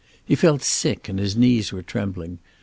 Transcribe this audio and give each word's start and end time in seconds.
He 0.25 0.33
felt 0.33 0.63
sick, 0.63 1.07
and 1.09 1.19
his 1.19 1.37
knees 1.37 1.71
were 1.71 1.83
trembling. 1.83 2.39